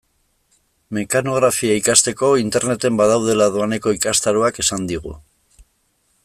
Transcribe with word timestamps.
Mekanografia 0.97 1.75
ikasteko 1.81 2.29
Interneten 2.45 2.97
badaudela 3.03 3.51
doaneko 3.59 3.95
ikastaroak 3.99 4.59
esan 4.65 4.89
digu. 4.95 5.15